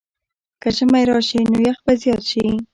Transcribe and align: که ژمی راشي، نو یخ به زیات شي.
که 0.61 0.69
ژمی 0.75 1.03
راشي، 1.09 1.39
نو 1.51 1.57
یخ 1.67 1.77
به 1.85 1.93
زیات 2.01 2.23
شي. 2.29 2.43